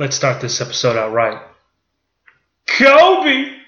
[0.00, 1.42] Let's start this episode out right.
[2.66, 3.59] Kobe!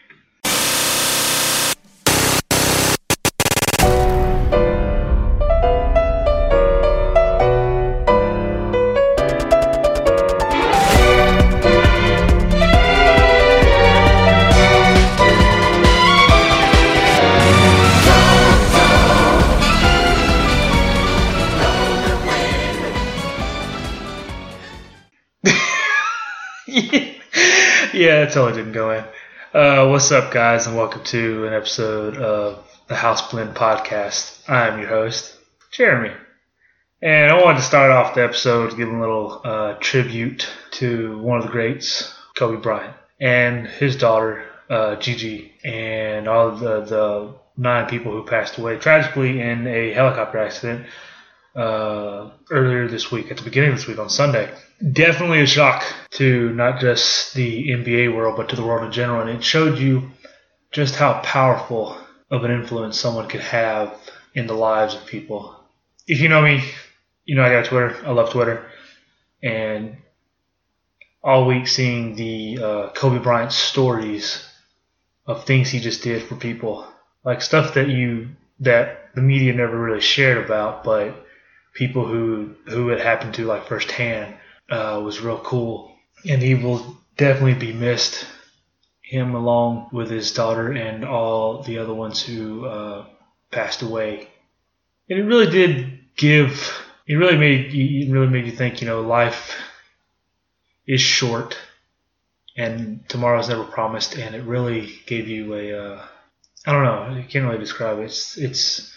[28.33, 29.05] Totally didn't go in.
[29.53, 34.49] Uh, what's up, guys, and welcome to an episode of the House Blend Podcast.
[34.49, 35.37] I'm your host,
[35.71, 36.15] Jeremy.
[37.03, 41.41] And I wanted to start off the episode giving a little uh, tribute to one
[41.41, 47.87] of the greats, Kobe Bryant, and his daughter, uh, Gigi, and all the, the nine
[47.87, 50.87] people who passed away tragically in a helicopter accident
[51.55, 54.53] uh, earlier this week, at the beginning of this week on Sunday.
[54.93, 59.21] Definitely a shock to not just the NBA world, but to the world in general.
[59.21, 60.11] And it showed you
[60.71, 61.97] just how powerful
[62.31, 63.95] of an influence someone could have
[64.35, 65.55] in the lives of people.
[66.09, 66.65] If you know me,
[67.25, 67.97] you know I got Twitter.
[68.05, 68.67] I love Twitter.
[69.43, 69.99] And
[71.23, 74.45] all week seeing the uh, Kobe Bryant stories
[75.27, 76.87] of things he just did for people,
[77.25, 81.27] like stuff that you that the media never really shared about, but
[81.73, 84.35] people who who it happened to like firsthand
[84.71, 85.95] uh, was real cool,
[86.29, 88.27] and he will definitely be missed.
[89.03, 93.05] Him along with his daughter and all the other ones who uh,
[93.51, 94.29] passed away,
[95.11, 96.73] and it really did give.
[97.07, 98.81] It really made it really made you think.
[98.81, 99.55] You know, life
[100.87, 101.59] is short,
[102.57, 105.73] and tomorrow's never promised, and it really gave you a.
[105.73, 106.07] Uh,
[106.65, 107.21] I don't know.
[107.21, 108.05] I can't really describe it.
[108.05, 108.97] It's it's.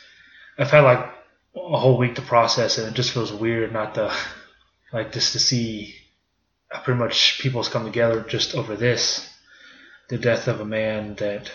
[0.58, 1.14] I've had like
[1.56, 2.88] a whole week to process it.
[2.88, 4.14] It just feels weird not to
[4.92, 5.96] like just to see
[6.84, 9.30] pretty much people's come together just over this,
[10.10, 11.52] the death of a man that,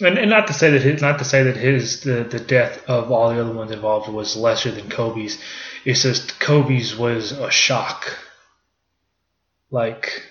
[0.00, 2.88] and, and not to say that his, not to say that his the, the death
[2.88, 5.38] of all the other ones involved was lesser than Kobe's.
[5.84, 8.18] It's just Kobe's was a shock.
[9.70, 10.22] Like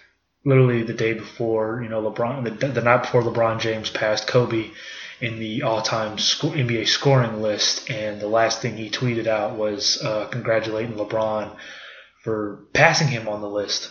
[0.44, 4.72] literally the day before, you know, LeBron the, the night before LeBron James passed Kobe
[5.22, 10.28] in the all-time NBA scoring list, and the last thing he tweeted out was uh,
[10.28, 11.56] congratulating LeBron
[12.24, 13.90] for passing him on the list.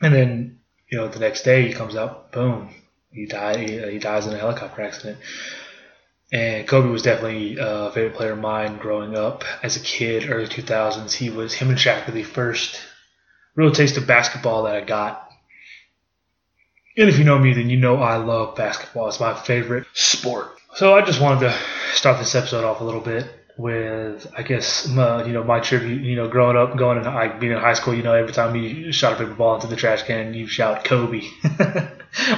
[0.00, 0.58] And then,
[0.90, 2.74] you know, the next day he comes out, boom,
[3.12, 3.56] he died.
[3.58, 5.18] He, he dies in a helicopter accident.
[6.32, 10.46] And Kobe was definitely a favorite player of mine growing up as a kid, early
[10.46, 11.12] 2000s.
[11.12, 12.80] He was him and Shaq were the first
[13.54, 15.21] real taste of basketball that I got.
[16.96, 19.08] And if you know me, then you know I love basketball.
[19.08, 20.48] It's my favorite sport.
[20.74, 21.58] So I just wanted to
[21.94, 23.26] start this episode off a little bit
[23.56, 26.02] with, I guess, my, you know, my tribute.
[26.02, 28.92] You know, growing up, going and being in high school, you know, every time you
[28.92, 31.22] shot a paper ball into the trash can, you shout Kobe.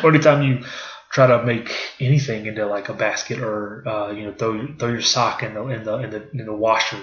[0.02, 0.64] or anytime you
[1.10, 5.00] try to make anything into like a basket, or uh, you know, throw throw your
[5.00, 7.00] sock in the in the in the, in the washer,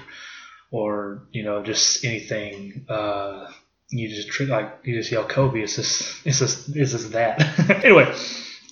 [0.69, 2.85] or you know, just anything.
[2.87, 3.51] Uh,
[3.91, 5.61] you just like you just yell Kobe.
[5.61, 7.59] It's just it's just it's just that.
[7.83, 8.13] anyway,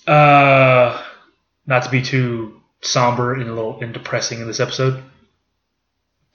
[0.07, 1.03] uh,
[1.67, 5.03] not to be too somber and a little and depressing in this episode.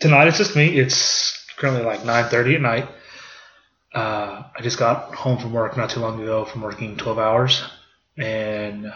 [0.00, 0.78] Tonight it's just me.
[0.78, 2.89] It's currently like 9:30 at night.
[3.95, 7.62] Uh, I just got home from work not too long ago from working 12 hours,
[8.19, 8.93] and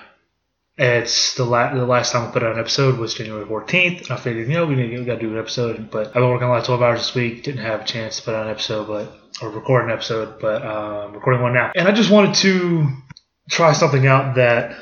[0.78, 4.11] it's the, la- the last time I put out an episode was January 14th.
[4.11, 5.91] I figured, you know, we, we got to do an episode.
[5.91, 7.43] But I've been working a lot 12 hours this week.
[7.43, 9.12] Didn't have a chance to put out an episode, but
[9.43, 11.72] or record an episode, but I'm recording one now.
[11.75, 12.88] And I just wanted to
[13.50, 14.77] try something out that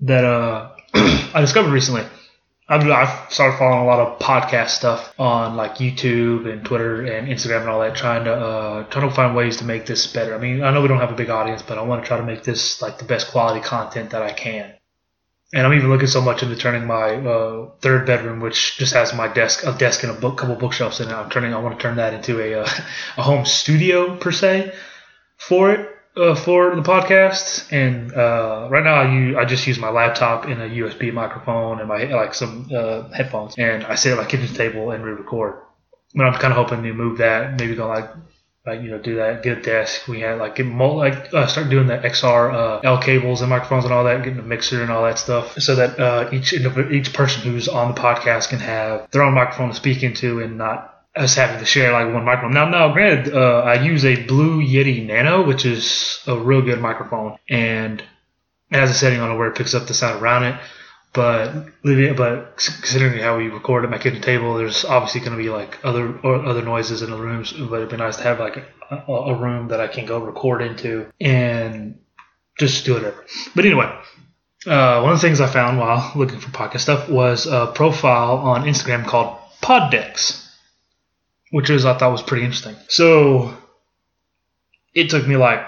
[0.00, 2.04] that uh, I discovered recently.
[2.68, 7.28] I've, I've started following a lot of podcast stuff on like YouTube and Twitter and
[7.28, 10.34] Instagram and all that, trying to uh, trying to find ways to make this better.
[10.34, 12.16] I mean, I know we don't have a big audience, but I want to try
[12.16, 14.72] to make this like the best quality content that I can.
[15.54, 19.12] And I'm even looking so much into turning my uh, third bedroom, which just has
[19.12, 21.12] my desk, a desk and a book, couple bookshelves in it.
[21.12, 21.52] I'm turning.
[21.52, 22.68] I want to turn that into a uh,
[23.18, 24.72] a home studio per se
[25.36, 27.70] for it uh, for the podcast.
[27.70, 31.80] And uh, right now, I use, I just use my laptop and a USB microphone
[31.80, 35.60] and my like some uh, headphones, and I sit at my kitchen table and re-record.
[36.14, 38.10] But I'm kind of hoping to move that, maybe go like
[38.64, 41.46] like you know do that get a desk we had like get mul- like uh,
[41.46, 44.82] start doing the xr uh, l cables and microphones and all that getting a mixer
[44.82, 48.60] and all that stuff so that uh, each each person who's on the podcast can
[48.60, 52.24] have their own microphone to speak into and not us having to share like one
[52.24, 52.54] microphone.
[52.54, 56.80] Now now granted uh, i use a blue yeti nano which is a real good
[56.80, 57.38] microphone.
[57.48, 58.00] And
[58.70, 60.60] it has a setting on it where it picks up the sound around it
[61.12, 65.50] But but considering how we record at my kitchen table, there's obviously going to be
[65.50, 67.52] like other other noises in the rooms.
[67.52, 68.56] But it'd be nice to have like
[68.90, 71.98] a, a room that I can go record into and
[72.58, 73.24] just do whatever.
[73.54, 73.94] But anyway,
[74.66, 78.36] uh, one of the things I found while looking for podcast stuff was a profile
[78.36, 80.48] on Instagram called Poddecks,
[81.50, 82.76] which is I thought was pretty interesting.
[82.88, 83.56] So
[84.94, 85.66] it took me like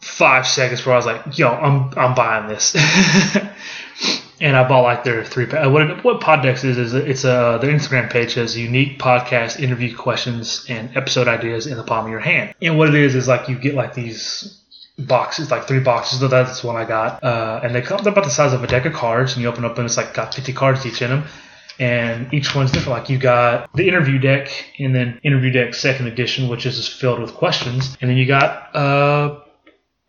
[0.00, 2.74] five seconds where I was like, "Yo, I'm I'm buying this,"
[4.40, 5.46] and I bought like their three.
[5.46, 10.66] What what Poddecks is is it's a their Instagram page has unique podcast interview questions
[10.68, 12.54] and episode ideas in the palm of your hand.
[12.60, 14.62] And what it is is like you get like these
[14.98, 16.20] boxes, like three boxes.
[16.20, 18.66] So that's one I got, uh, and they come they're about the size of a
[18.66, 21.10] deck of cards, and you open up and it's like got 50 cards each in
[21.10, 21.24] them.
[21.78, 22.98] And each one's different.
[22.98, 24.48] Like you got the interview deck,
[24.78, 28.74] and then interview deck second edition, which is filled with questions, and then you got
[28.74, 29.40] uh,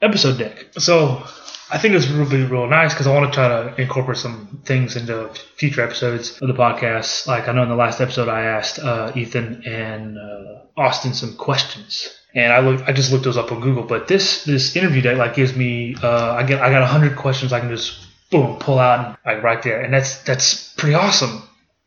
[0.02, 0.68] episode deck.
[0.78, 1.24] So
[1.70, 4.96] I think it's really real nice because I want to try to incorporate some things
[4.96, 7.28] into future episodes of the podcast.
[7.28, 11.36] Like I know in the last episode I asked uh, Ethan and uh, Austin some
[11.36, 13.84] questions, and I look I just looked those up on Google.
[13.84, 17.52] But this this interview deck like gives me uh, I get I got hundred questions
[17.52, 21.44] I can just boom pull out and, like right there, and that's that's pretty awesome.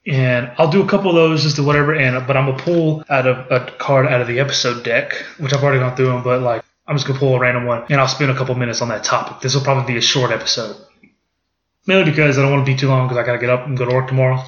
[0.06, 3.02] And I'll do a couple of those just to whatever, and but I'm gonna pull
[3.08, 6.22] out of a card out of the episode deck, which I've already gone through them,
[6.22, 8.82] but like I'm just gonna pull a random one, and I'll spend a couple minutes
[8.82, 9.40] on that topic.
[9.40, 10.74] This will probably be a short episode,
[11.86, 13.78] mainly because I don't want to be too long because I gotta get up and
[13.78, 14.44] go to work tomorrow,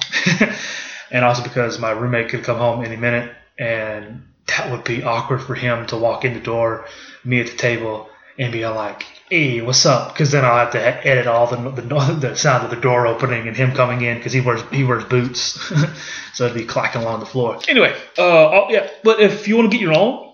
[1.11, 5.41] and also because my roommate could come home any minute, and that would be awkward
[5.41, 6.85] for him to walk in the door,
[7.23, 11.07] me at the table, and be like, "Hey, what's up?" Because then I'll have to
[11.07, 11.81] edit all the, the
[12.19, 15.05] the sound of the door opening and him coming in because he wears he wears
[15.05, 15.41] boots,
[16.33, 17.57] so it'd be clacking along the floor.
[17.69, 20.32] Anyway, uh, yeah, but if you want to get your own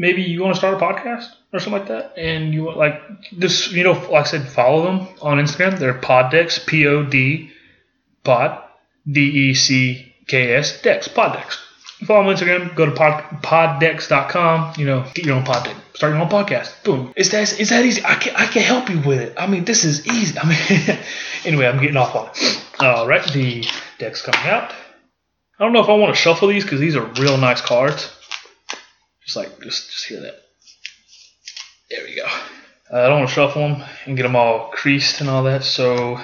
[0.00, 3.02] maybe you want to start a podcast or something like that, and you want like
[3.38, 5.78] just you know, like I said, follow them on Instagram.
[5.78, 7.50] They're Poddecks, P O D,
[8.24, 8.62] Pod,
[9.06, 11.58] D E C K S, Dex, Poddecks.
[12.06, 12.74] Follow them on Instagram.
[12.74, 14.72] Go to pod, poddecks.com.
[14.78, 15.76] You know, get your own pod deck.
[15.94, 16.82] Start your own podcast.
[16.82, 17.12] Boom.
[17.14, 18.02] Is that is that easy?
[18.02, 19.34] I can I can help you with it.
[19.36, 20.38] I mean, this is easy.
[20.38, 20.98] I mean,
[21.44, 22.64] anyway, I'm getting off on it.
[22.80, 23.66] All right, the
[23.98, 24.72] deck's coming out.
[25.58, 28.10] I don't know if I want to shuffle these because these are real nice cards.
[29.24, 30.42] Just like, just, just hear that.
[31.90, 32.26] There we go.
[32.92, 35.64] Uh, I don't want to shuffle them and get them all creased and all that,
[35.64, 36.20] so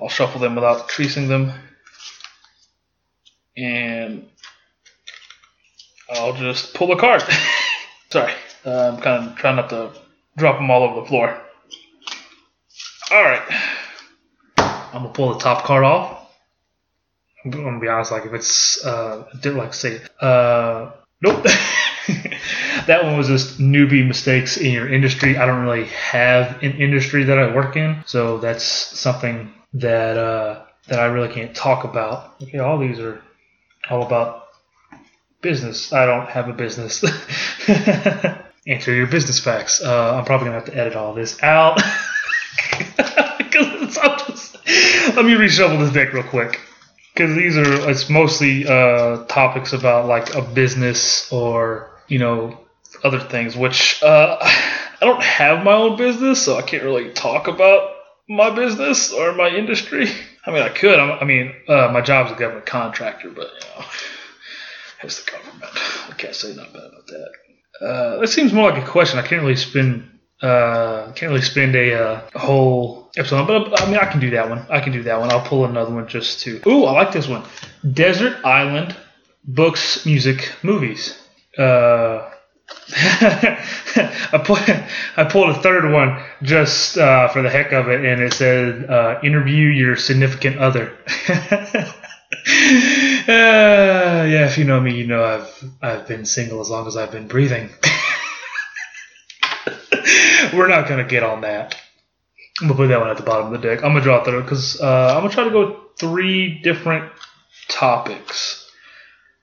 [0.00, 1.52] I'll shuffle them without creasing them.
[3.56, 4.28] And
[6.10, 7.22] I'll just pull a card.
[8.10, 8.32] Sorry,
[8.64, 9.92] uh, I'm kind of trying not to
[10.36, 11.40] drop them all over the floor.
[13.10, 13.42] All right,
[14.58, 16.28] I'm gonna pull the top card off.
[17.44, 20.90] I'm gonna be honest, like if it's uh, did like say uh,
[21.22, 21.42] Nope.
[22.86, 25.36] that one was just newbie mistakes in your industry.
[25.36, 30.64] I don't really have an industry that I work in, so that's something that uh,
[30.88, 32.34] that I really can't talk about.
[32.42, 33.22] Okay, all these are
[33.90, 34.48] all about
[35.40, 35.92] business.
[35.92, 37.02] I don't have a business.
[38.66, 39.82] Answer your business facts.
[39.82, 41.76] Uh, I'm probably gonna have to edit all this out
[43.38, 43.94] because
[44.26, 44.56] just.
[45.16, 46.60] Let me reshuffle this deck real quick
[47.16, 52.58] because these are it's mostly uh, topics about like a business or you know
[53.02, 57.48] other things which uh, i don't have my own business so i can't really talk
[57.48, 57.92] about
[58.28, 60.08] my business or my industry.
[60.44, 63.86] I mean i could i mean uh, my job's a government contractor but you know
[65.02, 65.72] it's the government?
[66.10, 67.30] I can't say nothing bad about that.
[67.80, 69.18] Uh, it seems more like a question.
[69.18, 70.08] I can't really spend
[70.42, 74.30] uh, can't really spend a, uh, a whole episode, but I mean, I can do
[74.30, 74.66] that one.
[74.70, 75.30] I can do that one.
[75.30, 76.60] I'll pull another one just to.
[76.66, 77.44] Ooh, I like this one.
[77.92, 78.96] Desert Island
[79.46, 81.18] books, music, movies.
[81.56, 82.30] Uh,
[82.90, 84.38] I
[85.16, 88.90] I pulled a third one just uh, for the heck of it, and it said
[88.90, 90.92] uh, interview your significant other.
[91.28, 91.92] uh,
[93.28, 97.12] yeah, if you know me, you know I've I've been single as long as I've
[97.12, 97.70] been breathing.
[100.52, 101.76] We're not gonna get on that.
[102.60, 103.84] I'm gonna put that one at the bottom of the deck.
[103.84, 107.12] I'm gonna draw through because uh, I'm gonna try to go three different
[107.68, 108.70] topics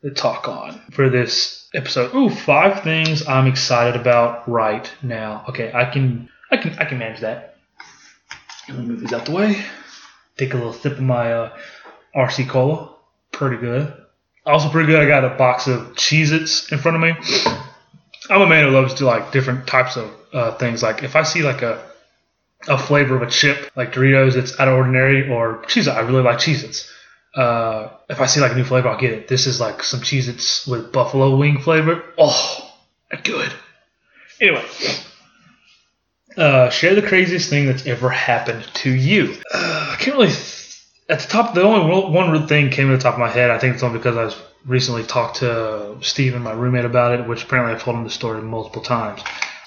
[0.02, 2.14] to talk on for this episode.
[2.16, 5.46] Ooh, five things I'm excited about right now.
[5.50, 7.58] Okay, I can I can I can manage that.
[8.68, 9.64] Let me move these out the way.
[10.38, 11.58] Take a little sip of my uh,
[12.16, 12.96] RC cola.
[13.32, 13.94] Pretty good.
[14.46, 15.02] Also pretty good.
[15.02, 17.14] I got a box of Cheez-Its in front of me.
[18.30, 20.82] I'm a man who loves to do like different types of uh, things.
[20.82, 21.84] Like if I see like a
[22.68, 26.24] a flavor of a chip like Doritos that's out of ordinary or Cheez I really
[26.24, 26.90] like Cheez Its.
[27.36, 29.28] Uh, if I see like a new flavor, I'll get it.
[29.28, 32.04] This is like some Cheez Its with buffalo wing flavor.
[32.18, 32.72] Oh,
[33.24, 33.52] good.
[34.40, 34.64] Anyway,
[36.38, 39.36] Uh, share the craziest thing that's ever happened to you.
[39.54, 40.28] Uh, I can't really.
[40.30, 40.60] Th-
[41.10, 43.52] at the top, the only one thing came to the top of my head.
[43.52, 47.28] I think it's only because I was recently talked to Steven, my roommate, about it,
[47.28, 49.22] which apparently I've told him the story multiple times.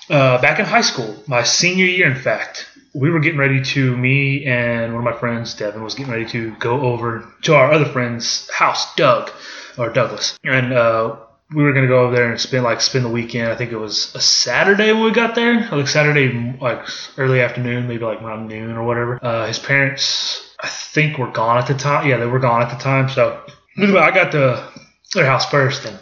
[0.09, 3.95] Uh, back in high school, my senior year, in fact, we were getting ready to,
[3.95, 7.71] me and one of my friends, Devin, was getting ready to go over to our
[7.71, 9.31] other friend's house, Doug,
[9.77, 10.39] or Douglas.
[10.43, 11.17] And uh,
[11.55, 13.53] we were gonna go over there and spend like spend the weekend.
[13.53, 16.89] I think it was a Saturday when we got there, like Saturday, like
[17.19, 19.23] early afternoon, maybe like around noon or whatever.
[19.23, 22.09] Uh, his parents, I think, were gone at the time.
[22.09, 23.11] Yeah, they were gone at the time.
[23.11, 23.43] So
[23.79, 24.73] I got to
[25.15, 25.99] their house first, and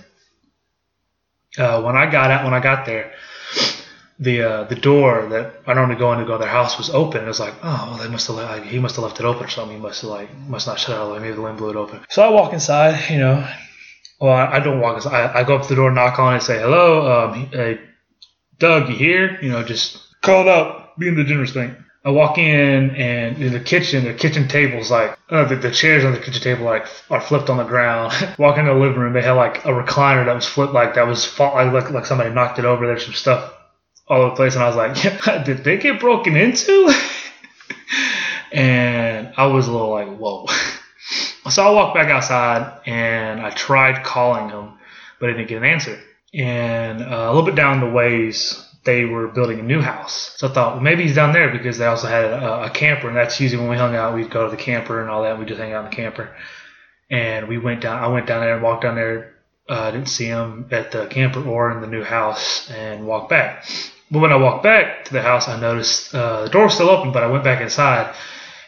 [1.59, 3.13] uh, when I got out, when I got there,
[4.19, 6.91] the uh, the door that I normally go in to go to their house was
[6.91, 7.25] open.
[7.25, 9.45] It was like, oh, well, they must have like, he must have left it open
[9.45, 9.77] or something.
[9.77, 11.21] He must have like must not shut it all the way.
[11.21, 12.01] Maybe the wind blew it open.
[12.09, 13.49] So I walk inside, you know.
[14.21, 15.31] Well, I, I don't walk inside.
[15.31, 17.81] I, I, go up to the door, knock on it, say, hello, um, hey,
[18.59, 19.39] Doug, you here?
[19.43, 21.75] You know, just called up, being the generous thing.
[22.05, 26.05] I walk in and in the kitchen, the kitchen table's like uh, the, the, chairs
[26.05, 28.13] on the kitchen table like are flipped on the ground.
[28.39, 31.07] walk into the living room, they had like a recliner that was flipped like that
[31.07, 32.87] was fall, like like somebody knocked it over.
[32.87, 33.55] There's some stuff
[34.07, 36.93] all over the place, and I was like, yeah, did they get broken into?
[38.53, 40.47] and I was a little like, whoa.
[41.51, 44.75] so I walked back outside and I tried calling him,
[45.21, 45.99] but I didn't get an answer.
[46.33, 50.35] And uh, a little bit down the ways, they were building a new house.
[50.37, 53.09] So I thought, well, maybe he's down there because they also had a, a, camper,
[53.09, 54.15] and that's usually when we hung out.
[54.15, 55.39] We'd go to the camper and all that.
[55.39, 56.35] We just hang out in the camper.
[57.11, 58.03] And we went down.
[58.03, 59.35] I went down there and walked down there.
[59.67, 63.65] Uh, didn't see him at the camper or in the new house, and walked back.
[64.15, 66.89] But when I walked back to the house, I noticed uh, the door was still
[66.89, 68.15] open, but I went back inside,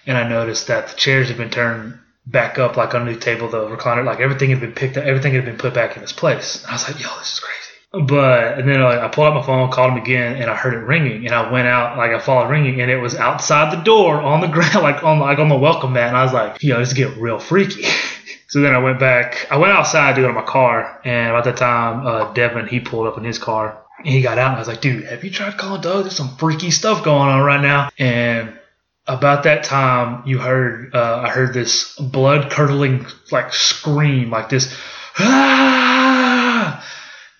[0.04, 3.48] and I noticed that the chairs had been turned back up, like under the table,
[3.48, 6.12] the recliner, like everything had been picked up, everything had been put back in its
[6.12, 6.62] place.
[6.62, 8.06] And I was like, yo, this is crazy.
[8.08, 10.74] But and then like, I pulled out my phone, called him again, and I heard
[10.74, 11.26] it ringing.
[11.26, 14.40] And I went out, like I followed ringing, and it was outside the door on
[14.40, 16.08] the ground, like on like on the welcome mat.
[16.08, 17.84] And I was like, yo, this is get real freaky.
[18.48, 19.46] so then I went back.
[19.48, 22.80] I went outside to go to my car, and about that time, uh, Devin he
[22.80, 25.24] pulled up in his car, and he got out, and I was like, dude, have
[25.24, 26.04] you tried calling Doug?
[26.04, 27.90] There's some freaky stuff going on right now.
[27.98, 28.58] And
[29.06, 34.74] about that time, you heard uh, I heard this blood curdling like scream, like this.
[35.18, 36.84] Ah!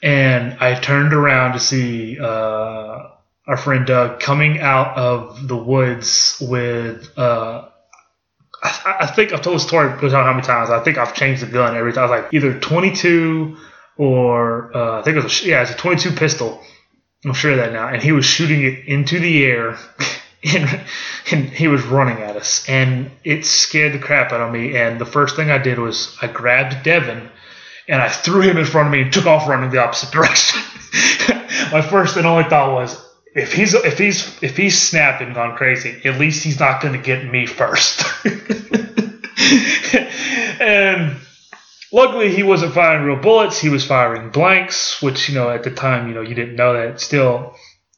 [0.02, 3.08] and I turned around to see uh,
[3.46, 7.16] our friend Doug coming out of the woods with.
[7.18, 7.68] Uh,
[8.62, 10.70] I, think I've told the story how many times.
[10.70, 12.08] I think I've changed the gun every time.
[12.08, 13.56] I was like either 22
[13.96, 16.62] or uh, I think it was a, yeah, it's a 22 pistol.
[17.24, 17.88] I'm sure of that now.
[17.88, 19.78] And he was shooting it into the air.
[20.54, 20.80] And,
[21.32, 24.76] and, he was running at us, and it scared the crap out of me.
[24.76, 27.30] And the first thing I did was I grabbed Devin
[27.88, 30.60] and I threw him in front of me and took off running the opposite direction.
[31.72, 33.00] My first and only thought was,
[33.34, 37.00] if he's if he's if he's snapping gone crazy, at least he's not going to
[37.00, 38.02] get me first.
[40.60, 41.16] and
[41.92, 43.58] luckily, he wasn't firing real bullets.
[43.58, 46.72] He was firing blanks, which you know at the time you know you didn't know
[46.72, 47.00] that.
[47.00, 47.54] Still,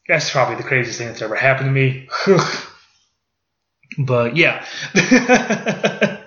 [0.07, 2.09] that's probably the craziest thing that's ever happened to me.
[3.99, 4.65] but yeah.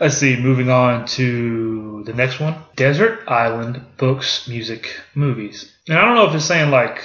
[0.00, 5.72] Let's see, moving on to the next one Desert Island Books, Music, Movies.
[5.88, 7.04] And I don't know if it's saying like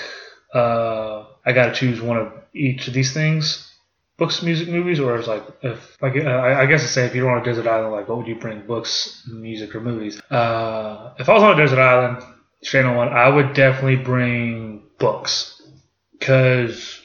[0.53, 3.66] uh, I got to choose one of each of these things
[4.17, 7.29] books, music, movies, or it's like if like uh, I guess it's say if you're
[7.29, 10.19] on a desert island, like what would you bring, books, music, or movies?
[10.31, 12.23] Uh, if I was on a desert island,
[12.61, 15.61] straight on one, I would definitely bring books,
[16.17, 16.99] because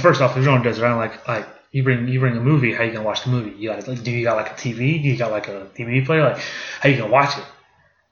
[0.00, 2.40] first off, if you're on a desert island, like like you bring you bring a
[2.40, 3.56] movie, how you gonna watch the movie?
[3.58, 5.02] You got like, do you got like a TV?
[5.02, 6.22] Do you got like a DVD player?
[6.22, 6.42] Like
[6.80, 7.44] how you gonna watch it?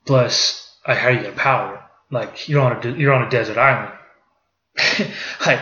[0.06, 1.80] Plus, like how you gonna power it?
[2.10, 3.92] Like you're on a you're on a desert island.
[5.46, 5.60] like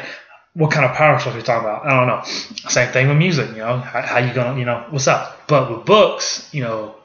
[0.54, 1.86] what kind of power source are you talking about?
[1.86, 2.22] I don't know.
[2.68, 3.50] Same thing with music.
[3.50, 5.46] You know how, how you gonna you know what's up?
[5.48, 6.96] But with books, you know.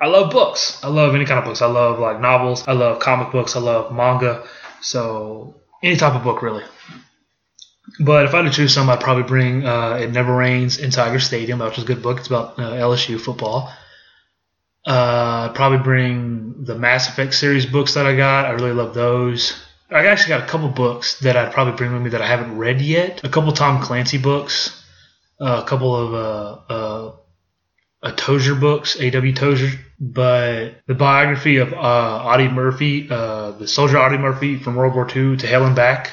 [0.00, 0.82] I love books.
[0.84, 1.60] I love any kind of books.
[1.60, 2.66] I love like novels.
[2.68, 3.56] I love comic books.
[3.56, 4.44] I love manga.
[4.80, 6.64] So any type of book really.
[8.00, 10.90] But if I had to choose some, I'd probably bring uh, It Never Rains in
[10.90, 12.18] Tiger Stadium, which is a good book.
[12.18, 13.72] It's about uh, LSU football.
[14.84, 18.44] Uh, probably bring the Mass Effect series books that I got.
[18.44, 19.60] I really love those.
[19.90, 22.58] I actually got a couple books that I'd probably bring with me that I haven't
[22.58, 23.24] read yet.
[23.24, 24.84] A couple Tom Clancy books,
[25.40, 27.16] a couple of uh, uh,
[28.02, 29.32] a Tozer books, A.W.
[29.34, 34.94] Tozer, but the biography of uh, Audie Murphy, uh, the soldier Audie Murphy from World
[34.94, 36.12] War II to Hell and Back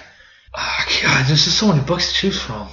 [0.57, 2.69] Oh, God, there's just so many books to choose from.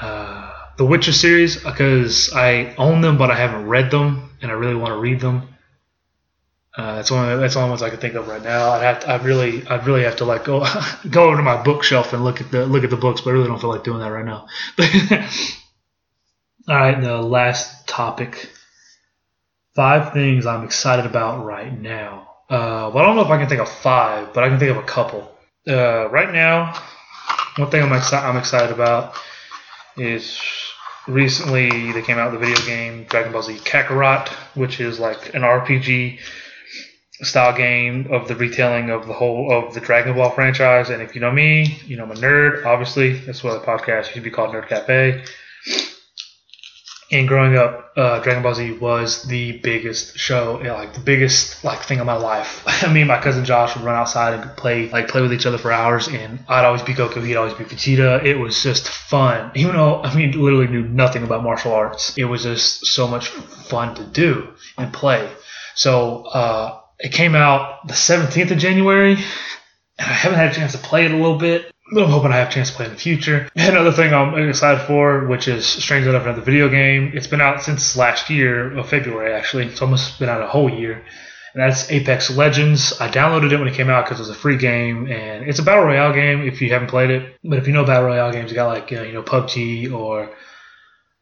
[0.00, 4.54] Uh, the Witcher series, because I own them, but I haven't read them, and I
[4.54, 5.55] really want to read them.
[6.76, 7.40] Uh, that's one.
[7.40, 8.70] That's the only ones I can think of right now.
[8.70, 9.00] I'd have.
[9.00, 9.66] To, I really.
[9.66, 10.66] I'd really have to like go
[11.10, 13.32] go over to my bookshelf and look at the look at the books, but I
[13.32, 14.46] really don't feel like doing that right now.
[16.68, 18.50] All right, the last topic.
[19.74, 22.28] Five things I'm excited about right now.
[22.48, 24.70] Uh, well, I don't know if I can think of five, but I can think
[24.70, 25.30] of a couple.
[25.68, 26.74] Uh, right now,
[27.56, 29.14] one thing I'm, exci- I'm excited about
[29.96, 30.40] is
[31.08, 35.34] recently they came out with the video game Dragon Ball Z Kakarot, which is like
[35.34, 36.20] an RPG
[37.22, 40.90] style game of the retelling of the whole of the Dragon Ball franchise.
[40.90, 42.64] And if you know me, you know I'm a nerd.
[42.64, 45.24] Obviously, that's why the podcast should be called Nerd Cafe.
[47.12, 51.00] And growing up, uh, Dragon Ball Z was the biggest show, you know, like the
[51.00, 52.64] biggest like thing of my life.
[52.66, 55.56] I mean, my cousin Josh would run outside and play like play with each other
[55.56, 58.24] for hours, and I'd always be Goku, he'd always be Vegeta.
[58.24, 62.18] It was just fun, even though I mean, literally knew nothing about martial arts.
[62.18, 65.30] It was just so much fun to do and play.
[65.76, 69.20] So uh, it came out the 17th of January, and
[69.98, 71.70] I haven't had a chance to play it a little bit.
[71.96, 73.48] I'm hoping I have a chance to play in the future.
[73.54, 77.12] Another thing I'm excited for, which is strange enough, another video game.
[77.14, 79.66] It's been out since last year, of February actually.
[79.66, 81.04] It's almost been out a whole year.
[81.54, 83.00] And that's Apex Legends.
[83.00, 85.58] I downloaded it when it came out because it was a free game, and it's
[85.58, 87.36] a battle royale game if you haven't played it.
[87.44, 90.30] But if you know battle royale games, you got like know, you know PUBG or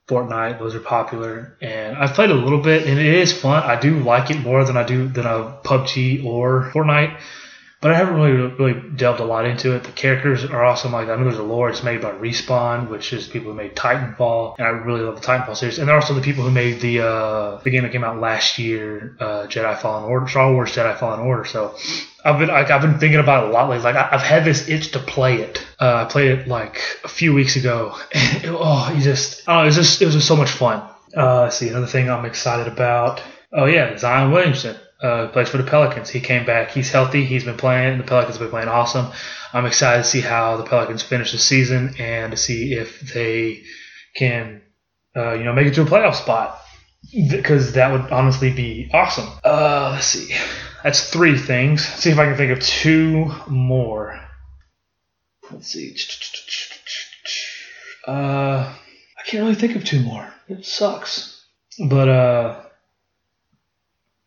[0.08, 0.58] Fortnite.
[0.58, 3.62] Those are popular, and I've played a little bit, and it is fun.
[3.62, 7.18] I do like it more than I do than a PUBG or Fortnite
[7.84, 9.84] but I haven't really really delved a lot into it.
[9.84, 10.92] The characters are awesome.
[10.92, 11.68] Like I know there's a lore.
[11.68, 15.26] It's made by Respawn, which is people who made Titanfall, and I really love the
[15.26, 15.78] Titanfall series.
[15.78, 18.58] And they're also the people who made the uh, the game that came out last
[18.58, 21.44] year, uh, Jedi Fallen Order, Star Wars Jedi Fallen Order.
[21.44, 21.76] So
[22.24, 23.84] I've been like, I've been thinking about it a lot lately.
[23.84, 25.62] Like I, have had this itch to play it.
[25.78, 29.66] Uh, I played it like a few weeks ago, it, oh, you just oh, it
[29.66, 30.88] was just it was just so much fun.
[31.14, 33.22] Uh, let's see another thing I'm excited about.
[33.52, 34.74] Oh yeah, Zion Williamson
[35.04, 36.08] uh, plays for the Pelicans.
[36.08, 36.70] He came back.
[36.70, 37.24] He's healthy.
[37.24, 37.98] He's been playing.
[37.98, 39.12] The Pelicans have been playing awesome.
[39.52, 43.62] I'm excited to see how the Pelicans finish the season and to see if they
[44.16, 44.62] can,
[45.14, 46.58] uh, you know, make it to a playoff spot
[47.30, 49.28] because that would honestly be awesome.
[49.44, 50.34] Uh, let's see.
[50.82, 51.86] That's three things.
[51.86, 54.18] Let's see if I can think of two more.
[55.50, 55.94] Let's see.
[58.08, 58.72] Uh,
[59.18, 60.32] I can't really think of two more.
[60.48, 61.46] It sucks.
[61.88, 62.63] But uh,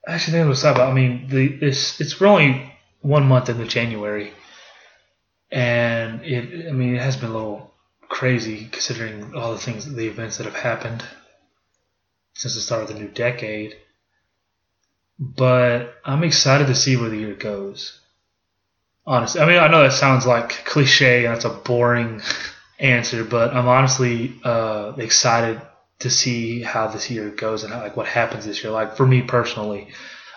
[0.08, 0.89] actually, think was about.
[0.89, 4.32] I mean, the it's it's only one month into January,
[5.52, 6.70] and it.
[6.70, 7.74] I mean, it has been a little
[8.10, 11.04] crazy considering all the things, the events that have happened
[12.34, 13.76] since the start of the new decade.
[15.20, 18.00] But I'm excited to see where the year goes.
[19.06, 22.22] Honestly, I mean, I know that sounds like cliche and that's a boring
[22.80, 25.62] answer, but I'm honestly uh, excited
[26.00, 28.72] to see how this year goes and how, like what happens this year.
[28.72, 29.88] Like for me personally,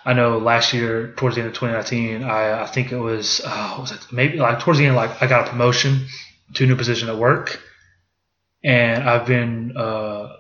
[0.04, 3.76] I know last year towards the end of 2019, I, I think it was uh,
[3.80, 6.06] was it maybe like towards the end, like I got a promotion
[6.54, 7.60] to a new position at work,
[8.64, 10.36] and I've been uh,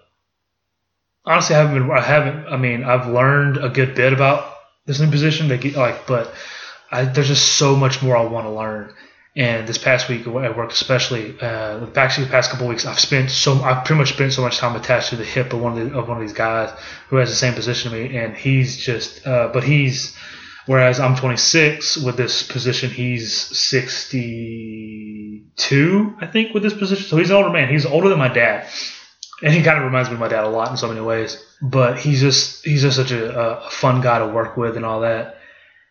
[1.24, 4.54] honestly I haven't been I haven't I mean I've learned a good bit about
[4.86, 5.48] this new position.
[5.48, 6.32] They get like, but
[6.90, 8.94] I, there's just so much more I want to learn
[9.36, 13.30] and this past week at work, especially, uh, actually the past couple weeks, I've spent
[13.30, 15.90] so I've pretty much spent so much time attached to the hip of one of,
[15.90, 16.76] the, of one of these guys
[17.08, 20.16] who has the same position to me, and he's just, uh, but he's,
[20.66, 27.06] whereas I'm 26 with this position, he's 62, I think, with this position.
[27.06, 27.68] So he's an older man.
[27.68, 28.66] He's older than my dad,
[29.44, 31.40] and he kind of reminds me of my dad a lot in so many ways.
[31.62, 35.02] But he's just he's just such a, a fun guy to work with and all
[35.02, 35.39] that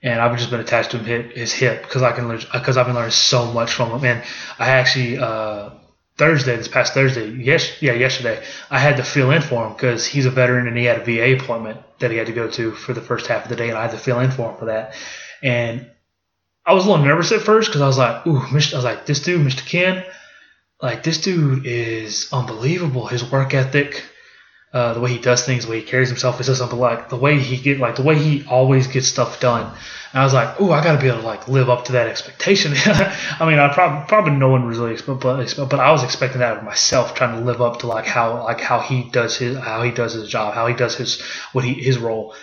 [0.02, 2.86] and I've just been attached to him, his hip because I can learn because I've
[2.86, 4.06] been learning so much from him.
[4.06, 4.24] And
[4.58, 5.72] I actually uh,
[6.18, 10.06] Thursday, this past Thursday, yes, yeah, yesterday, I had to fill in for him because
[10.06, 12.72] he's a veteran and he had a VA appointment that he had to go to
[12.72, 14.58] for the first half of the day, and I had to fill in for him
[14.58, 14.96] for that.
[15.42, 15.90] And
[16.66, 19.06] I was a little nervous at first because I was like, ooh, I was like,
[19.06, 19.66] this dude, Mr.
[19.66, 20.06] Ken,
[20.82, 23.08] like this dude is unbelievable.
[23.08, 24.04] His work ethic
[24.72, 26.40] uh, the way he does things, the way he carries himself.
[26.40, 29.40] It's just something like the way he get like the way he always gets stuff
[29.40, 29.66] done.
[30.12, 31.94] And I was like, oh, I got to be able to like live up to
[31.94, 32.74] that expectation.
[32.86, 36.58] I mean, I probably probably no one really expect, but but I was expecting that
[36.58, 39.82] of myself, trying to live up to like how like how he does his how
[39.82, 42.36] he does his job, how he does his what he his role.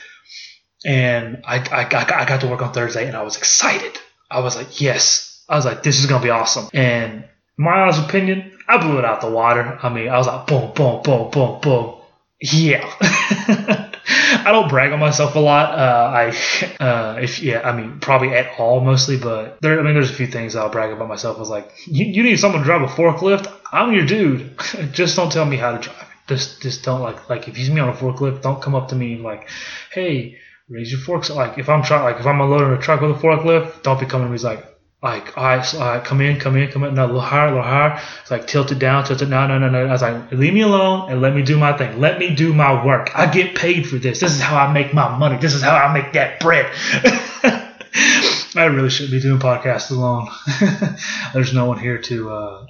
[0.84, 3.98] And I I got, I got to work on Thursday, and I was excited.
[4.30, 5.44] I was like, yes.
[5.48, 6.68] I was like, this is gonna be awesome.
[6.74, 7.24] And
[7.56, 9.78] my honest opinion, I blew it out the water.
[9.80, 11.95] I mean, I was like, boom, boom, boom, boom, boom
[12.40, 12.92] yeah.
[14.08, 15.76] I don't brag on myself a lot.
[15.76, 19.78] Uh, I, uh, if yeah, I mean probably at all mostly, but there.
[19.80, 21.36] I mean, there's a few things I'll brag about myself.
[21.36, 23.52] I was like, you, you need someone to drive a forklift.
[23.72, 24.58] I'm your dude.
[24.92, 26.06] just don't tell me how to drive.
[26.28, 28.88] Just just don't like like if you see me on a forklift, don't come up
[28.88, 29.48] to me like,
[29.92, 31.30] hey, raise your forks.
[31.30, 34.06] Like if I'm trying, like if I'm unloading a truck with a forklift, don't be
[34.06, 34.75] coming to me like,
[35.06, 37.62] like, all right, come in, come in, come in, no, a little higher, a little
[37.62, 38.00] higher.
[38.20, 39.86] It's like tilt it down, tilt it down, no, no, no.
[39.86, 42.00] I was like, leave me alone and let me do my thing.
[42.00, 43.10] Let me do my work.
[43.14, 44.20] I get paid for this.
[44.20, 45.38] This is how I make my money.
[45.38, 46.66] This is how I make that bread.
[48.56, 50.28] I really shouldn't be doing podcasts alone.
[51.34, 52.66] There's no one here to uh,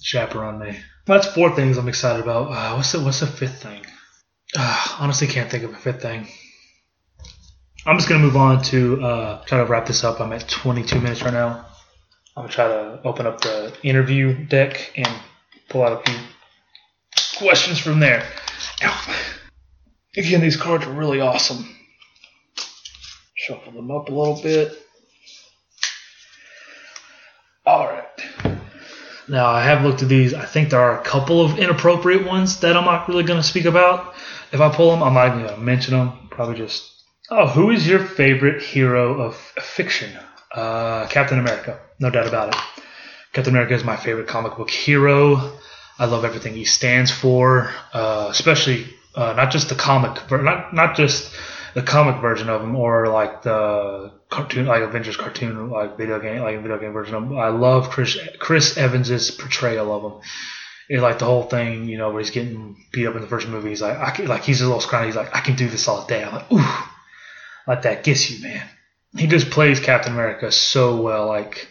[0.00, 0.78] chaperone me.
[1.06, 2.52] That's four things I'm excited about.
[2.52, 3.84] Uh, what's the what's the fifth thing?
[4.56, 6.28] Uh, honestly, can't think of a fifth thing.
[7.84, 10.20] I'm just gonna move on to uh, try to wrap this up.
[10.20, 11.66] I'm at 22 minutes right now.
[12.36, 15.08] I'm gonna try to open up the interview deck and
[15.68, 16.20] pull out a few
[17.36, 18.26] questions from there.
[20.16, 21.76] Again, these cards are really awesome.
[23.34, 24.78] Shuffle them up a little bit.
[27.66, 28.58] All right.
[29.28, 30.32] Now I have looked at these.
[30.34, 33.66] I think there are a couple of inappropriate ones that I'm not really to speak
[33.66, 34.14] about.
[34.52, 36.28] If I pull them, I'm not even to mention them.
[36.30, 36.88] Probably just.
[37.30, 40.10] Oh, who is your favorite hero of fiction?
[40.54, 42.60] Uh, Captain America, no doubt about it.
[43.32, 45.52] Captain America is my favorite comic book hero.
[45.98, 50.96] I love everything he stands for, uh, especially uh, not just the comic, not not
[50.96, 51.34] just
[51.74, 56.42] the comic version of him or like the cartoon, like Avengers cartoon, like video game,
[56.42, 57.38] like video game version of him.
[57.38, 60.20] I love Chris Chris Evans's portrayal of him.
[60.88, 63.48] It's like the whole thing, you know, where he's getting beat up in the first
[63.48, 63.70] movie.
[63.70, 65.06] He's like, I can, like he's a little scrawny.
[65.06, 66.24] He's like, I can do this all day.
[66.24, 66.84] I'm like, ooh,
[67.66, 68.66] like that gets you, man.
[69.16, 71.26] He just plays Captain America so well.
[71.26, 71.68] Like,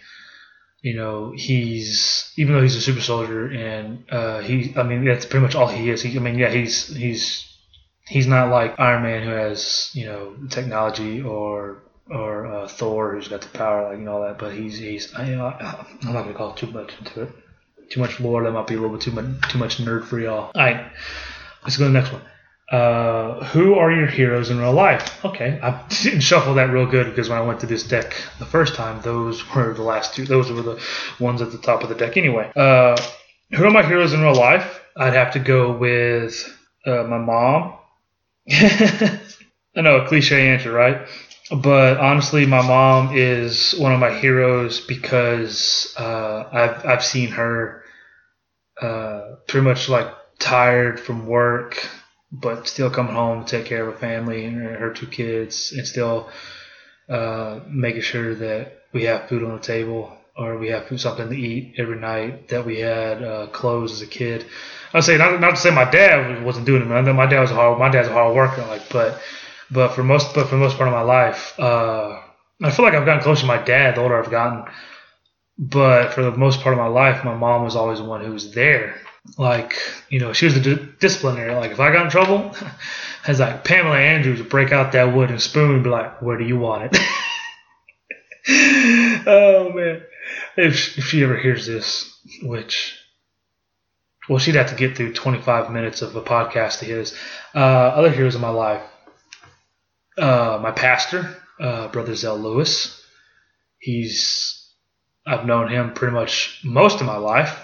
[0.81, 5.25] you know, he's even though he's a super soldier and uh, he, I mean, that's
[5.25, 6.01] pretty much all he is.
[6.01, 7.51] He, I mean, yeah, he's he's
[8.07, 13.27] he's not like Iron Man who has you know technology or or uh, Thor who's
[13.27, 14.37] got the power like know all that.
[14.37, 17.29] But he's he's I, am not gonna call too much into it.
[17.89, 18.43] Too much lore.
[18.43, 20.51] That might be a little bit too much too much nerd for y'all.
[20.53, 20.91] All right,
[21.63, 22.21] let's go to the next one.
[22.71, 25.23] Uh, who are your heroes in real life?
[25.25, 28.45] Okay, I didn't shuffle that real good because when I went to this deck the
[28.45, 30.25] first time, those were the last two.
[30.25, 30.81] Those were the
[31.19, 32.17] ones at the top of the deck.
[32.17, 32.95] Anyway, uh,
[33.51, 34.79] who are my heroes in real life?
[34.95, 37.77] I'd have to go with uh, my mom,
[38.51, 41.07] I know a cliche answer, right?
[41.51, 47.83] But honestly, my mom is one of my heroes because uh, I've I've seen her
[48.81, 50.07] uh, pretty much like
[50.39, 51.85] tired from work,
[52.31, 55.85] but still coming home to take care of a family and her two kids, and
[55.87, 56.29] still
[57.09, 61.35] uh, making sure that we have food on the table or we have something to
[61.35, 62.47] eat every night.
[62.49, 64.45] That we had uh, clothes as a kid.
[64.93, 66.85] I say not not to say my dad wasn't doing it.
[66.85, 68.61] My dad was a hard my dad's a hard worker.
[68.65, 69.21] Like, but
[69.69, 72.19] but for most but for most part of my life, uh,
[72.61, 74.65] I feel like I've gotten closer to my dad the older I've gotten.
[75.57, 78.31] But for the most part of my life, my mom was always the one who
[78.31, 78.95] was there.
[79.37, 79.75] Like,
[80.09, 81.53] you know, she was the disciplinary.
[81.53, 82.55] Like, if I got in trouble,
[83.27, 86.43] it's like Pamela Andrews would break out that wooden spoon and be like, "Where do
[86.43, 87.01] you want it?"
[89.27, 90.01] oh man,
[90.57, 92.97] if if she ever hears this, which
[94.29, 97.17] well, she'd have to get through 25 minutes of a podcast of his.
[97.55, 98.83] Uh, other heroes in my life,
[100.17, 103.03] uh, my pastor, uh, Brother Zell Lewis.
[103.79, 104.60] He's,
[105.25, 107.57] I've known him pretty much most of my life,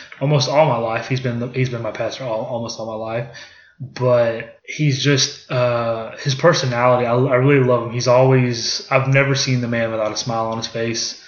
[0.20, 1.08] almost all my life.
[1.08, 3.36] He's been he's been my pastor all, almost all my life.
[3.80, 7.06] But he's just uh, his personality.
[7.06, 7.92] I, I really love him.
[7.92, 8.86] He's always.
[8.90, 11.20] I've never seen the man without a smile on his face.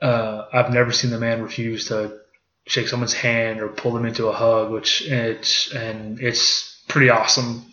[0.00, 2.18] Uh, I've never seen the man refuse to
[2.66, 7.64] shake someone's hand or pull them into a hug, which it's and it's pretty awesome.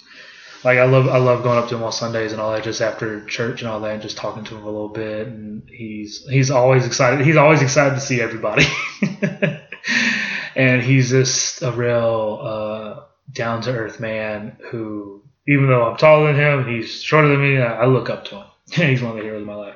[0.63, 2.81] Like I love I love going up to him on Sundays and all that, just
[2.81, 5.27] after church and all that, and just talking to him a little bit.
[5.27, 7.25] And he's he's always excited.
[7.25, 8.65] He's always excited to see everybody.
[10.55, 16.33] and he's just a real uh, down to earth man who, even though I'm taller
[16.33, 17.57] than him, he's shorter than me.
[17.61, 18.45] I, look up to him.
[18.71, 19.75] he's one of the heroes of my life.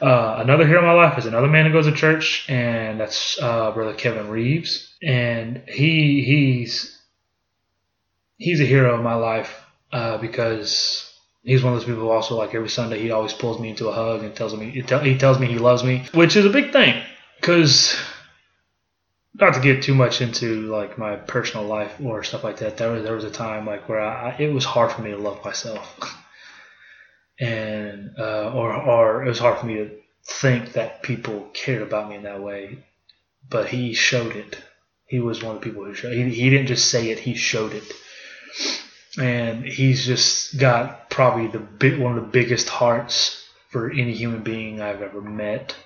[0.00, 3.40] Uh, another hero of my life is another man who goes to church, and that's
[3.40, 7.00] uh, brother Kevin Reeves, and he he's
[8.36, 9.63] he's a hero of my life
[9.94, 11.08] uh, because
[11.44, 13.92] he's one of those people also like every Sunday he always pulls me into a
[13.92, 17.00] hug and tells me he tells me he loves me, which is a big thing
[17.40, 17.96] because
[19.34, 22.76] not to get too much into like my personal life or stuff like that.
[22.76, 25.16] There was there was a time like where I, it was hard for me to
[25.16, 26.16] love myself.
[27.38, 29.90] and uh, or or it was hard for me to
[30.26, 32.78] think that people cared about me in that way.
[33.48, 34.58] But he showed it.
[35.06, 36.14] He was one of the people who showed.
[36.14, 37.84] He, he didn't just say it; he showed it.
[39.18, 44.42] And he's just got probably the big, one of the biggest hearts for any human
[44.42, 45.76] being I've ever met.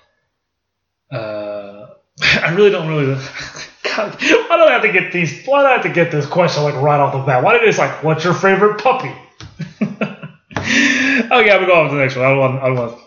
[1.10, 1.86] Uh,
[2.22, 3.14] I really don't really.
[3.84, 5.44] God, why do I have to get these?
[5.46, 7.42] Why do I have to get this question like right off the bat?
[7.42, 9.08] Why did it just like, what's your favorite puppy?
[9.80, 12.24] okay, I'm going on to the next one.
[12.24, 12.62] I want.
[12.62, 13.00] I want.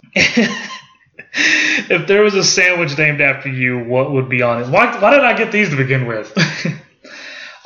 [1.89, 4.67] if there was a sandwich named after you, what would be on it?
[4.67, 6.33] Why, why did I get these to begin with?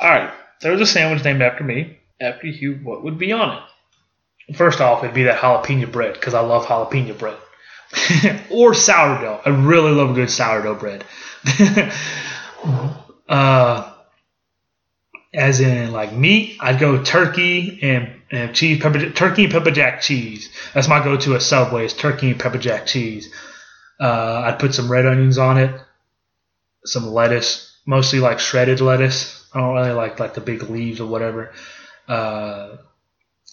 [0.00, 1.98] All right, there was a sandwich named after me.
[2.20, 4.56] After you, what would be on it?
[4.56, 7.36] First off, it'd be that jalapeno bread because I love jalapeno bread.
[8.50, 9.40] or sourdough.
[9.44, 11.04] I really love good sourdough bread.
[13.28, 13.92] uh,
[15.34, 20.00] as in like meat, I'd go turkey and, and cheese, pepper, turkey and pepper jack
[20.00, 20.50] cheese.
[20.72, 23.32] That's my go-to at Subway is turkey and pepper jack cheese.
[24.00, 25.78] Uh, I'd put some red onions on it,
[26.84, 29.46] some lettuce, mostly like shredded lettuce.
[29.54, 31.52] I don't really like like the big leaves or whatever.
[32.08, 32.76] Uh,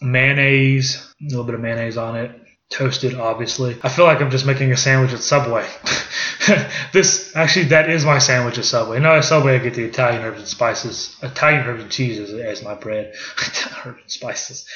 [0.02, 2.32] mayonnaise, a little bit of mayonnaise on it,
[2.70, 3.78] toasted, obviously.
[3.84, 5.68] I feel like I'm just making a sandwich at Subway.
[6.94, 9.00] this actually that is my sandwich at Subway.
[9.00, 12.64] No, at Subway I get the Italian herbs and spices, Italian herbs and cheese as,
[12.64, 13.14] my bread.
[13.86, 14.68] herbs and spices.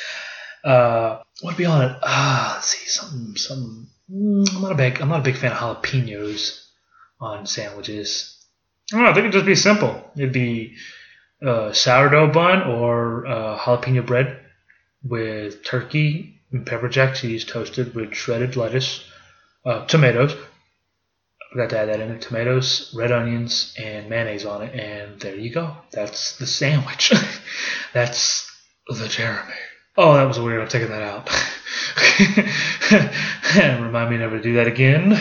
[0.63, 1.97] Uh, what'd be on it?
[2.03, 3.87] Ah, let's see, something, something.
[4.11, 6.63] Mm, I'm not a big, I'm not a big fan of jalapenos
[7.19, 8.37] on sandwiches.
[8.91, 9.11] I don't know.
[9.11, 10.11] I think it'd just be simple.
[10.15, 10.77] It'd be
[11.45, 14.39] uh, sourdough bun or uh, jalapeno bread
[15.03, 19.03] with turkey and pepper jack cheese toasted with shredded lettuce,
[19.65, 20.33] uh, tomatoes.
[20.33, 22.19] I forgot to add that in.
[22.19, 25.75] Tomatoes, red onions, and mayonnaise on it, and there you go.
[25.91, 27.13] That's the sandwich.
[27.93, 28.51] That's
[28.87, 29.53] the Jeremy.
[29.95, 30.61] Oh, that was weird.
[30.61, 31.29] I'm taking that out.
[33.81, 35.13] Remind me never to do that again.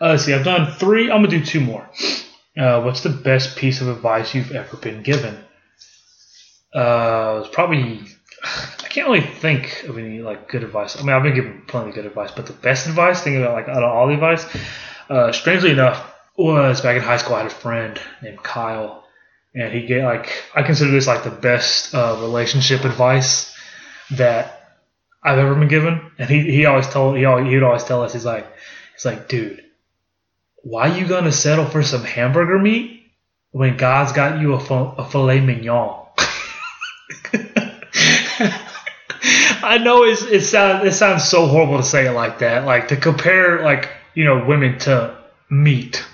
[0.00, 0.32] Uh, let's see.
[0.32, 1.10] I've done three.
[1.10, 1.88] I'm gonna do two more.
[2.56, 5.36] Uh, what's the best piece of advice you've ever been given?
[6.74, 8.00] Uh, it's probably
[8.44, 10.98] I can't really think of any like good advice.
[10.98, 13.54] I mean, I've been given plenty of good advice, but the best advice, thinking about
[13.54, 14.44] like out of all the advice,
[15.08, 17.36] uh, strangely enough, was back in high school.
[17.36, 19.04] I had a friend named Kyle,
[19.54, 23.54] and he gave like I consider this like the best uh, relationship advice
[24.12, 24.78] that
[25.22, 26.10] I've ever been given.
[26.18, 28.46] And he, he always told he always, he would always tell us he's like
[28.94, 29.62] he's like dude,
[30.62, 33.02] why you gonna settle for some hamburger meat
[33.50, 36.06] when God's got you a, a filet mignon?
[39.64, 42.88] I know it's, it sounds it sounds so horrible to say it like that, like
[42.88, 45.16] to compare like you know women to
[45.50, 46.04] meat,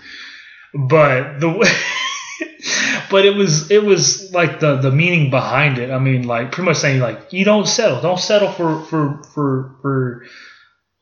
[0.75, 1.49] but the
[3.11, 5.91] but it was it was like the the meaning behind it.
[5.91, 9.77] I mean, like pretty much saying like you don't settle, don't settle for for for
[9.83, 10.27] for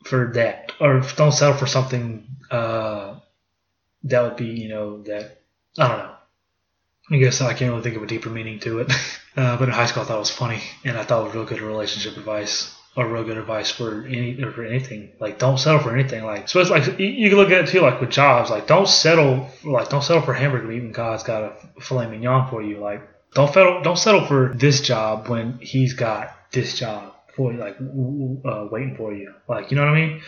[0.05, 3.15] for that, or don't settle for something uh,
[4.09, 5.41] that would be you know that
[5.77, 6.13] I don't know.
[7.09, 8.91] I guess I can't really think of a deeper meaning to it.
[9.37, 11.35] Uh, but in high school, I thought it was funny, and I thought it was
[11.35, 15.11] real good relationship advice or real good advice for any or for anything.
[15.19, 16.23] Like, don't settle for anything.
[16.25, 18.49] Like, so it's like you can look at it too, like with jobs.
[18.49, 19.47] Like, don't settle.
[19.63, 22.79] like, don't settle for hamburger meat when God's got a filet mignon for you.
[22.79, 23.83] Like, don't settle.
[23.83, 28.95] Don't settle for this job when He's got this job for you, like uh, waiting
[28.97, 29.35] for you.
[29.47, 30.21] Like, you know what I mean?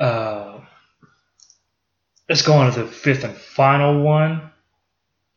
[0.00, 0.60] Uh,
[2.28, 4.50] let's go on to the fifth and final one.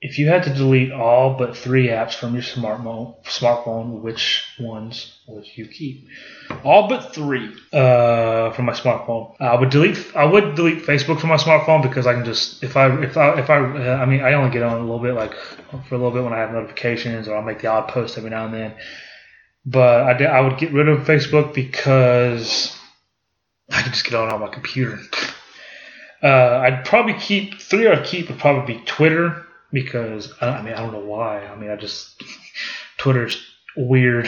[0.01, 5.17] If you had to delete all but three apps from your smartphone, smartphone, which ones
[5.27, 6.07] would you keep?
[6.63, 9.35] All but three uh, from my smartphone.
[9.39, 10.15] I would delete.
[10.15, 13.39] I would delete Facebook from my smartphone because I can just if I if I
[13.39, 15.33] if I uh, I mean I only get on a little bit like
[15.87, 18.29] for a little bit when I have notifications or I'll make the odd post every
[18.29, 18.75] now and then.
[19.65, 22.77] But I I would get rid of Facebook because
[23.71, 24.99] I can just get on on my computer.
[26.25, 27.87] Uh, I'd probably keep three.
[27.87, 31.45] I'd keep would probably be Twitter because I mean I don't know why.
[31.45, 32.19] I mean I just
[32.97, 33.45] Twitter's
[33.77, 34.27] weird,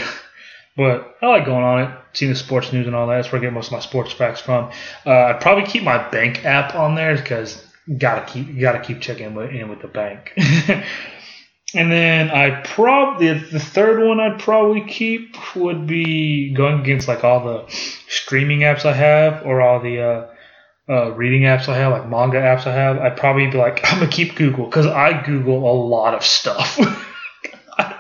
[0.76, 3.16] but I like going on it, seeing the sports news and all that.
[3.16, 4.72] That's where I get most of my sports facts from.
[5.08, 7.66] Uh, I'd probably keep my bank app on there because
[7.98, 10.34] gotta keep gotta keep checking in with the bank.
[11.74, 17.24] and then I probably the third one I'd probably keep would be going against like
[17.24, 17.66] all the
[18.08, 20.28] streaming apps I have or all the uh,
[20.90, 24.00] uh, reading apps I have, like manga apps I have, I'd probably be like, I'm
[24.00, 26.80] gonna keep Google because I Google a lot of stuff.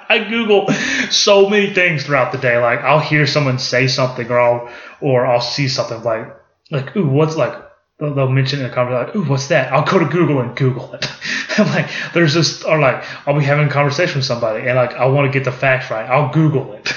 [0.09, 0.71] I, Google
[1.11, 2.57] so many things throughout the day.
[2.57, 4.69] Like I'll hear someone say something, or I'll
[5.01, 6.33] or I'll see something like
[6.71, 7.53] like ooh, what's like
[7.99, 9.71] they'll, they'll mention in a conversation like ooh, what's that?
[9.73, 11.05] I'll go to Google and Google it.
[11.59, 14.93] I'm like, there's this, or like I'll be having a conversation with somebody and like
[14.93, 16.09] I want to get the facts right.
[16.09, 16.93] I'll Google it.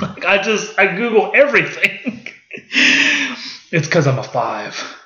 [0.00, 2.26] like I just I Google everything.
[3.70, 4.96] it's because I'm a five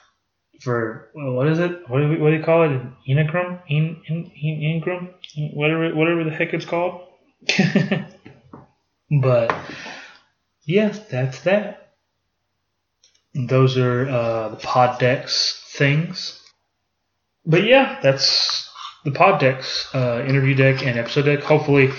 [0.64, 1.88] for what is it?
[1.88, 2.80] What do, we, what do you call it?
[3.06, 3.60] Enneagram?
[3.68, 5.12] In, in, in, Enneagram?
[5.54, 7.06] Whatever, whatever the heck it's called.
[9.20, 9.54] but
[10.64, 11.92] yeah, that's that.
[13.34, 16.40] Those are uh, the pod decks things.
[17.44, 18.70] But yeah, that's
[19.04, 21.40] the pod decks, uh, interview deck and episode deck.
[21.40, 21.90] Hopefully,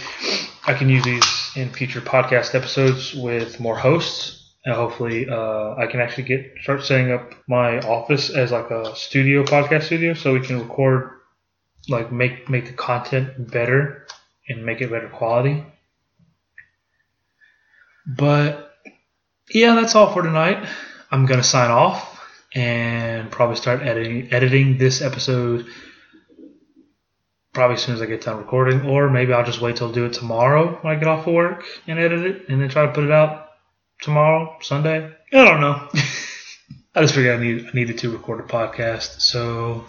[0.65, 5.85] I can use these in future podcast episodes with more hosts and hopefully uh, I
[5.85, 10.33] can actually get start setting up my office as like a studio podcast studio, so
[10.33, 11.11] we can record,
[11.87, 14.07] like make make the content better
[14.49, 15.63] and make it better quality.
[18.07, 18.73] But
[19.49, 20.67] yeah, that's all for tonight.
[21.11, 22.11] I'm gonna sign off
[22.53, 25.67] and probably start editing editing this episode
[27.53, 30.05] probably as soon as I get done recording, or maybe I'll just wait till do
[30.05, 32.91] it tomorrow when I get off of work and edit it, and then try to
[32.91, 33.44] put it out
[34.01, 35.11] tomorrow, Sunday.
[35.33, 35.87] I don't know.
[36.95, 39.83] I just figured I need I needed to record a podcast, so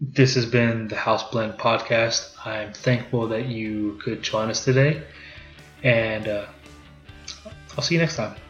[0.00, 2.34] this has been the House Blend podcast.
[2.44, 5.02] I'm thankful that you could join us today,
[5.82, 6.46] and uh,
[7.76, 8.41] I'll see you next time.